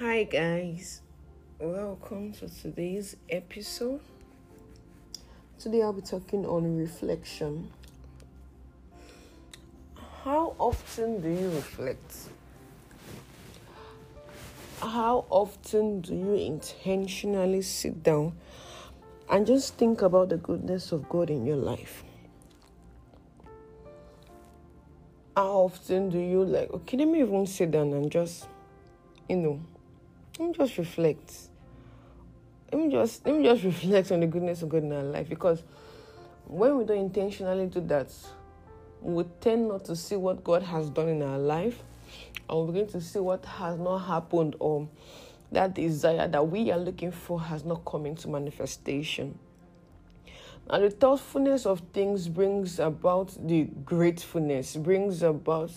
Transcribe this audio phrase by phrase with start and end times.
[0.00, 1.02] Hi, guys.
[1.60, 4.00] Welcome to today's episode.
[5.56, 7.70] Today, I'll be talking on reflection.
[10.24, 12.12] How often do you reflect?
[14.80, 18.32] How often do you intentionally sit down
[19.30, 22.02] and just think about the goodness of God in your life?
[25.36, 28.48] How often do you like, okay, let me even sit down and just,
[29.28, 29.60] you know,
[30.38, 31.32] let me just reflect.
[32.72, 35.28] Let me just let me just reflect on the goodness of God in our life
[35.28, 35.62] because
[36.46, 38.12] when we don't intentionally do that,
[39.00, 41.82] we tend not to see what God has done in our life
[42.48, 44.88] and we begin to see what has not happened or
[45.52, 49.38] that desire that we are looking for has not come into manifestation.
[50.68, 55.70] Now, the thoughtfulness of things brings about the gratefulness, brings about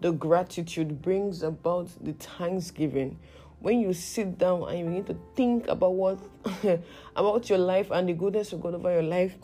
[0.00, 3.18] the gratitude, brings about the thanksgiving.
[3.60, 6.18] When you sit down and you begin to think about what
[7.16, 9.34] about your life and the goodness of God over your life,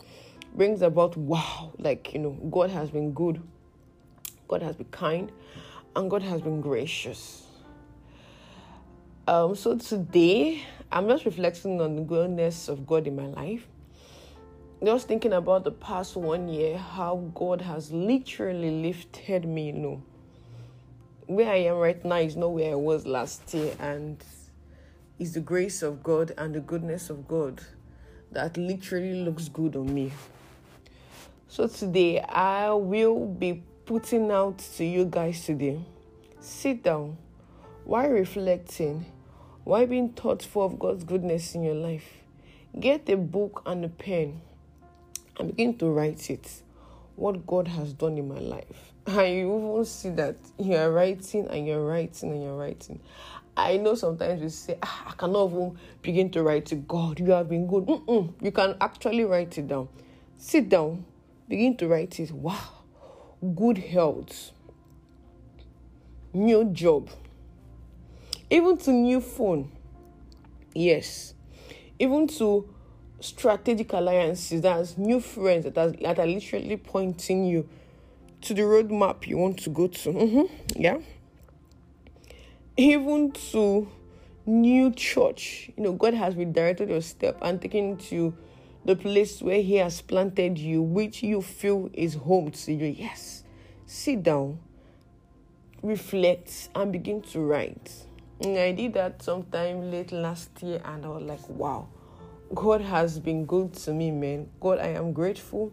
[0.53, 3.41] brings about wow, like you know, God has been good,
[4.47, 5.31] God has been kind,
[5.95, 7.43] and God has been gracious.
[9.27, 13.67] Um, so today I'm just reflecting on the goodness of God in my life
[14.83, 20.03] just thinking about the past one year, how God has literally lifted me, you know.
[21.31, 24.21] Where I am right now is not where I was last year, and
[25.17, 27.61] it's the grace of God and the goodness of God
[28.33, 30.11] that literally looks good on me.
[31.47, 35.79] So today, I will be putting out to you guys today.
[36.41, 37.15] Sit down.
[37.85, 39.05] Why reflecting?
[39.63, 42.09] Why being thoughtful of God's goodness in your life?
[42.77, 44.41] Get a book and a pen
[45.39, 46.61] and begin to write it
[47.15, 48.93] what God has done in my life.
[49.07, 52.99] And you even see that you're writing and you're writing and you're writing.
[53.57, 57.31] I know sometimes we say, ah, I cannot even begin to write to God, you
[57.31, 57.85] have been good.
[57.85, 58.33] Mm-mm.
[58.41, 59.89] You can actually write it down.
[60.37, 61.05] Sit down,
[61.47, 62.31] begin to write it.
[62.31, 62.57] Wow,
[63.55, 64.51] good health,
[66.33, 67.09] new job,
[68.49, 69.71] even to new phone.
[70.73, 71.33] Yes,
[71.99, 72.73] even to
[73.21, 77.69] strategic alliances, that's new friends that are, that are literally pointing you
[78.41, 80.09] to the roadmap you want to go to.
[80.09, 80.81] Mm-hmm.
[80.81, 80.97] Yeah.
[82.75, 83.87] Even to
[84.45, 85.69] new church.
[85.77, 88.35] You know, God has redirected your step and taken to
[88.83, 92.87] the place where He has planted you, which you feel is home to you.
[92.87, 93.43] Yes.
[93.85, 94.59] Sit down,
[95.83, 97.91] reflect, and begin to write.
[98.43, 101.87] And I did that sometime late last year, and I was like, wow
[102.53, 104.49] God has been good to me, man.
[104.59, 105.71] God, I am grateful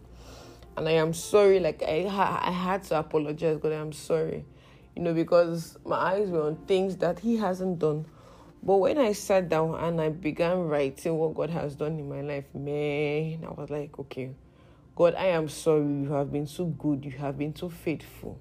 [0.77, 1.59] and I am sorry.
[1.59, 3.57] Like, I, I had to apologize.
[3.57, 4.45] God, I am sorry.
[4.95, 8.05] You know, because my eyes were on things that He hasn't done.
[8.63, 12.21] But when I sat down and I began writing what God has done in my
[12.21, 14.31] life, man, I was like, okay,
[14.95, 15.83] God, I am sorry.
[15.85, 17.03] You have been so good.
[17.03, 18.39] You have been so faithful.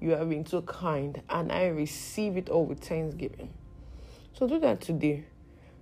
[0.00, 1.20] You have been so kind.
[1.28, 3.52] And I receive it all with thanksgiving.
[4.32, 5.24] So do that today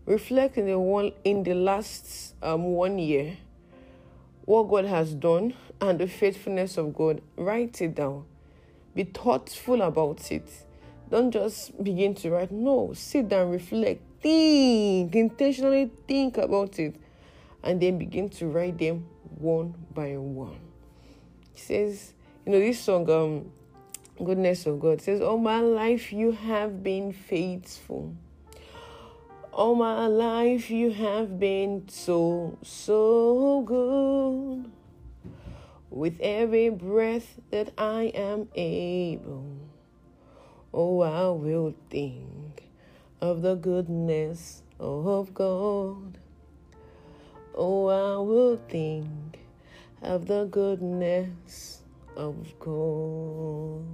[0.07, 3.37] reflect in the one in the last um, one year
[4.45, 7.23] what God has done and the faithfulness of God.
[7.37, 8.25] Write it down.
[8.95, 10.49] Be thoughtful about it.
[11.11, 12.51] Don't just begin to write.
[12.51, 16.97] No, sit down, reflect, think, intentionally think about it,
[17.63, 19.07] and then begin to write them
[19.39, 20.59] one by one.
[21.55, 22.15] It says,
[22.45, 23.53] you know, this song, um,
[24.23, 28.15] Goodness of God says, All my life you have been faithful.
[29.53, 34.71] All my life you have been so, so good.
[35.91, 39.45] With every breath that I am able,
[40.73, 42.71] oh, I will think
[43.21, 46.17] of the goodness of God.
[47.55, 49.39] Oh, I will think
[50.01, 51.83] of the goodness
[52.17, 53.85] of God.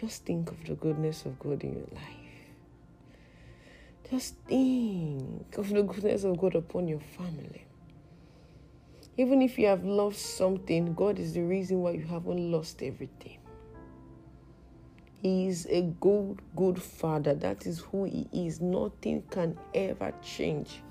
[0.00, 2.23] Just think of the goodness of God in your life.
[4.10, 7.66] Just think of the goodness of God upon your family.
[9.16, 13.38] Even if you have lost something, God is the reason why you haven't lost everything.
[15.22, 17.34] He is a good, good father.
[17.34, 18.60] That is who he is.
[18.60, 20.82] Nothing can ever change.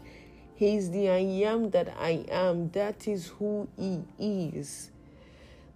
[0.55, 2.71] He is the I am that I am.
[2.71, 4.89] That is who he is.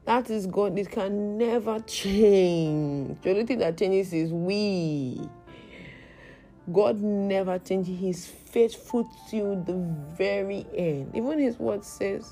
[0.05, 0.79] That is God.
[0.79, 3.21] It can never change.
[3.21, 5.21] The only thing that changes is we.
[6.71, 7.99] God never changes.
[7.99, 9.73] He's faithful to the
[10.17, 11.15] very end.
[11.15, 12.29] Even his word says,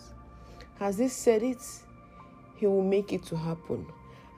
[0.79, 1.61] Has he said it?
[2.57, 3.85] He will make it to happen.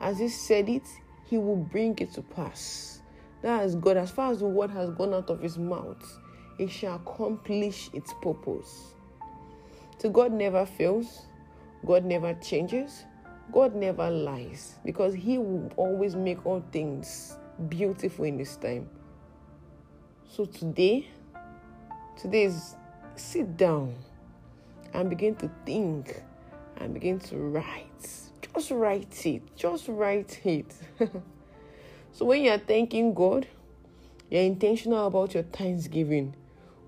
[0.02, 0.84] As he said it,
[1.26, 3.02] he will bring it to pass.
[3.42, 3.98] That is God.
[3.98, 6.20] As far as the word has gone out of his mouth,
[6.60, 8.94] it shall accomplish its purpose.
[10.00, 11.26] So God never fails,
[11.86, 13.06] God never changes,
[13.52, 17.38] God never lies because He will always make all things
[17.70, 18.90] beautiful in His time.
[20.30, 21.08] So today,
[22.18, 22.76] today is
[23.16, 23.96] sit down
[24.94, 26.22] and begin to think
[26.76, 28.12] and begin to write.
[28.54, 29.56] Just write it.
[29.56, 30.76] Just write it.
[32.12, 33.48] so when you are thanking God,
[34.30, 36.36] you're intentional about your thanksgiving.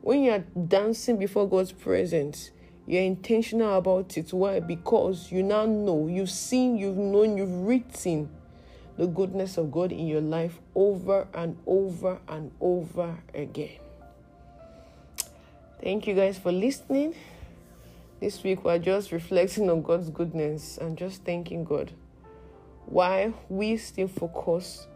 [0.02, 2.52] When you are dancing before God's presence,
[2.86, 4.34] you're intentional about it.
[4.34, 4.60] Why?
[4.60, 8.30] Because you now know, you've seen, you've known, you've written
[9.00, 13.80] the goodness of God in your life over and over and over again.
[15.82, 17.16] Thank you guys for listening.
[18.20, 21.94] This week we're just reflecting on God's goodness and just thanking God.
[22.88, 24.88] why we still focus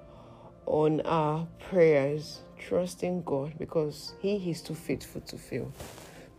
[0.65, 5.71] on our prayers, trusting God because He is too faithful to fail.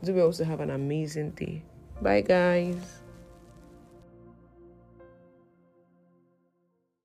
[0.02, 1.62] Do we also have an amazing day?
[2.02, 3.03] Bye, guys.